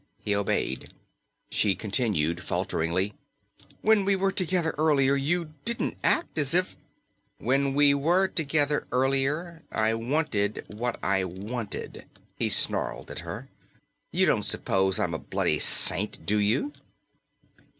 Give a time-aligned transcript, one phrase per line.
[0.17, 0.95] He obeyed.
[1.51, 3.13] She continued falteringly,
[3.83, 6.75] "When we were together earlier, you didn't act as if..."
[7.37, 13.49] "When we were together earlier, I wanted what I wanted," he snarled at her.
[14.11, 16.73] "You don't suppose I'm a bloody saint, do you?"